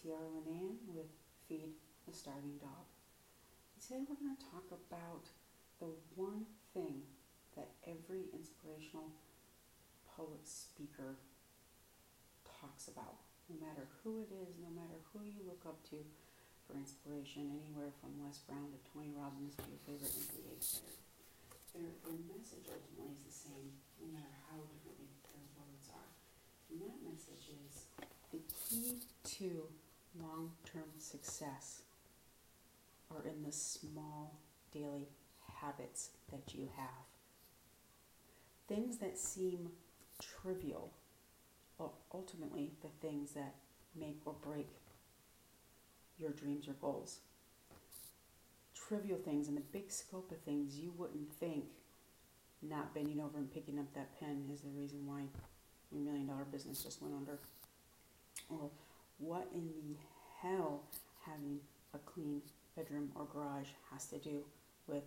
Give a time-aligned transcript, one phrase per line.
[0.00, 1.12] Tiara Linan with
[1.44, 1.76] Feed
[2.08, 2.88] the Starving Dog.
[3.76, 5.28] Today we're going to talk about
[5.76, 7.04] the one thing
[7.52, 9.12] that every inspirational
[10.16, 11.20] poet speaker
[12.48, 13.20] talks about,
[13.52, 16.00] no matter who it is, no matter who you look up to
[16.64, 20.96] for inspiration, anywhere from Les Brown to Tony Robbins to your favorite NBA player.
[21.76, 23.68] Their, their message ultimately is the same,
[24.00, 26.08] no matter how different their words are.
[26.72, 27.84] And that message is
[28.32, 29.04] the key
[29.36, 29.68] to
[30.18, 31.82] long term success
[33.10, 34.38] are in the small
[34.72, 35.08] daily
[35.60, 37.04] habits that you have.
[38.68, 39.70] Things that seem
[40.20, 40.92] trivial
[41.78, 43.54] are ultimately the things that
[43.98, 44.68] make or break
[46.18, 47.18] your dreams or goals.
[48.74, 51.64] Trivial things in the big scope of things you wouldn't think
[52.62, 55.22] not bending over and picking up that pen is the reason why
[55.90, 57.38] your million dollar business just went under.
[58.48, 58.70] Or
[59.20, 59.96] what in the
[60.42, 60.82] hell
[61.24, 61.60] having
[61.94, 62.42] a clean
[62.74, 64.44] bedroom or garage has to do
[64.86, 65.04] with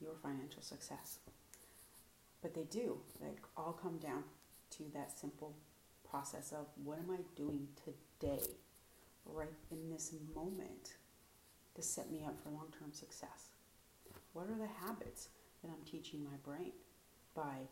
[0.00, 1.18] your financial success.
[2.42, 2.98] But they do.
[3.20, 4.24] They all come down
[4.72, 5.54] to that simple
[6.08, 8.42] process of what am I doing today,
[9.24, 10.94] right in this moment,
[11.74, 13.50] to set me up for long term success?
[14.32, 15.28] What are the habits
[15.62, 16.72] that I'm teaching my brain
[17.34, 17.68] by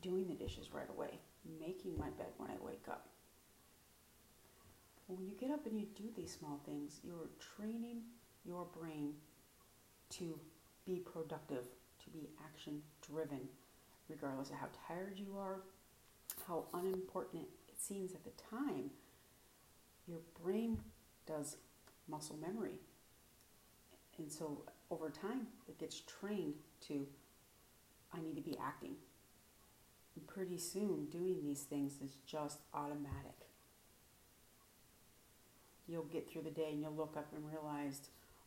[0.00, 1.18] doing the dishes right away,
[1.60, 3.08] making my bed when I wake up?
[5.08, 8.02] When you get up and you do these small things, you're training
[8.44, 9.14] your brain
[10.10, 10.38] to
[10.84, 11.64] be productive,
[12.04, 13.48] to be action driven,
[14.10, 15.60] regardless of how tired you are,
[16.46, 18.90] how unimportant it seems at the time.
[20.06, 20.78] Your brain
[21.26, 21.56] does
[22.06, 22.78] muscle memory.
[24.18, 26.54] And so over time, it gets trained
[26.88, 27.06] to,
[28.12, 28.96] I need to be acting.
[30.16, 33.47] And pretty soon, doing these things is just automatic
[35.98, 38.02] you'll get through the day and you'll look up and realize,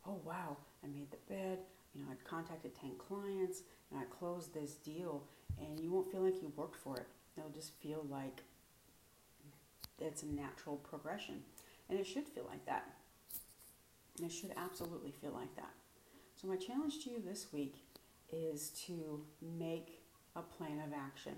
[0.06, 1.58] oh wow, I made the bed,
[1.94, 3.60] you know, I contacted 10 clients
[3.90, 5.22] and I closed this deal
[5.60, 7.06] and you won't feel like you worked for it.
[7.36, 8.42] It'll just feel like
[9.98, 11.42] it's a natural progression.
[11.90, 12.86] And it should feel like that.
[14.16, 15.72] And it should absolutely feel like that.
[16.40, 17.84] So my challenge to you this week
[18.32, 19.20] is to
[19.58, 20.00] make
[20.34, 21.34] a plan of action.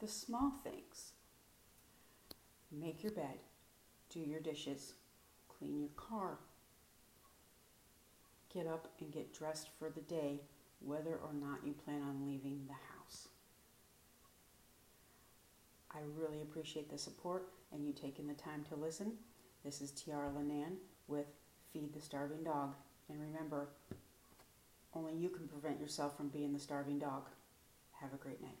[0.00, 1.12] The small things.
[2.72, 3.38] Make your bed,
[4.10, 4.94] do your dishes,
[5.62, 6.38] clean your car,
[8.52, 10.40] get up and get dressed for the day,
[10.80, 13.28] whether or not you plan on leaving the house.
[15.92, 19.12] I really appreciate the support and you taking the time to listen.
[19.64, 21.26] This is Tiara Linan with
[21.72, 22.74] Feed the Starving Dog.
[23.08, 23.68] And remember,
[24.94, 27.28] only you can prevent yourself from being the starving dog.
[28.00, 28.58] Have a great night.